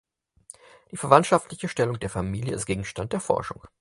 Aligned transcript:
Die 0.89 0.97
verwandtschaftliche 0.97 1.67
Stellung 1.67 1.99
der 1.99 2.09
Familie 2.09 2.55
ist 2.55 2.65
Gegenstand 2.65 3.13
der 3.13 3.19
Forschung. 3.19 3.61